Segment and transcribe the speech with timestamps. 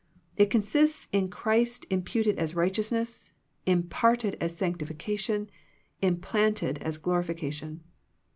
[0.35, 3.33] It consists in Christ imputed as righteousness,
[3.67, 5.47] imparted as sanctification,
[6.01, 7.83] implanted as glorification.